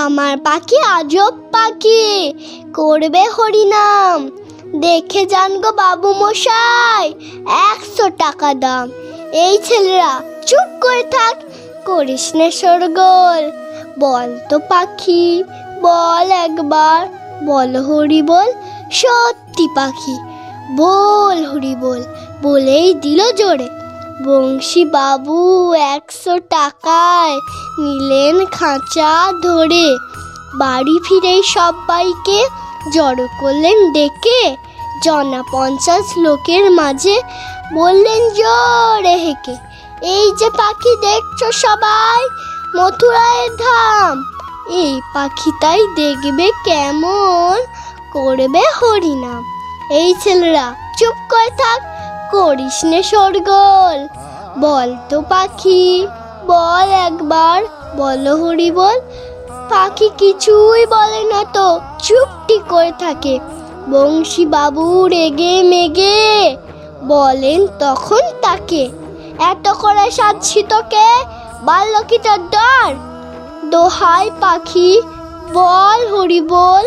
[0.00, 2.34] আমার পাখি আজব পাখি।
[2.74, 4.30] করবে হরিনাম।
[4.80, 7.06] দেখে যান গো বাবু মশাই,
[7.70, 8.90] একশো টাকা দাম।
[9.32, 11.36] এই ছেলেরা, চুপ করে থাক,
[11.84, 13.44] করিস নে সরগোল
[13.98, 15.44] বল তো পাখি,
[15.82, 17.00] বল একবার।
[17.46, 18.52] বল হরি বল,
[18.92, 20.16] সত্যি পাখি।
[20.76, 22.02] বল হরি বল,
[22.42, 23.68] বলেই দিল জোরে।
[24.24, 25.38] বংশী বাবু,
[25.72, 27.36] একশো টাকায়
[27.78, 29.96] নিলেন খাঁচা ধরে।
[30.54, 32.46] বাড়ি ফিরেই সবাইকে
[32.92, 34.56] জড়ো করলেন ডেকে।
[35.04, 37.20] জনা পঞ্চাশ লোকের মাঝে
[37.74, 39.56] বললেন, জোরে হেঁকে
[40.02, 42.28] এই যে পাখি দেখছ সবাই,
[42.76, 44.24] মথুরায় ধাম।
[44.70, 47.60] এই পাখিটাই দেখবে কেমন?
[48.12, 49.42] করবে হরিনাম।
[49.90, 51.80] এই ছেলেরা, চুপ করে থাক,
[52.30, 54.08] করিস নে সরগোল
[54.60, 56.06] বল তো পাখি।
[56.46, 57.58] বল একবার,
[57.96, 58.98] বলো হরি বল।
[59.70, 63.38] পাখি কিছুই বলে না তো, চুপটি করে থাকে।
[63.88, 66.56] বংশী বাবু রেগে মেগে
[67.04, 68.90] বলেন তখন তাকে,
[69.50, 71.08] এত করে সাজছি তোকে
[71.62, 72.90] বাল্যকিটার ডর
[73.70, 74.90] দোহাই পাখি,
[75.52, 76.84] বল হরি বল,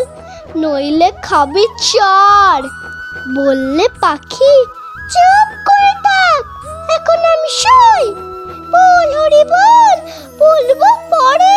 [0.56, 2.60] নইলে খাবি চর।
[3.36, 4.54] বললে পাখি,
[5.12, 5.48] চুপ
[8.76, 9.96] বল হরি বল
[10.40, 11.55] বলব পরে।